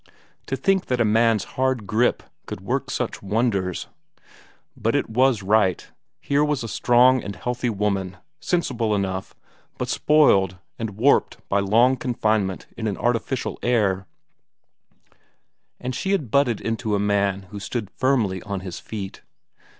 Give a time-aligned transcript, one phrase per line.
[0.47, 3.87] To think that a man's hard grip could work such wonders!
[4.75, 5.87] But it was right;
[6.19, 9.35] here was a strong and healthy woman, sensible enough,
[9.77, 14.07] but spoiled and warped by long confinement in an artificial air
[15.79, 19.21] and she had butted into a man who stood firmly on his feet.